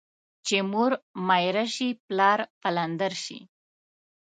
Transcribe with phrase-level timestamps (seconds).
[0.45, 0.91] چي مور
[1.27, 3.39] ميره سي، پلار پلندر سي.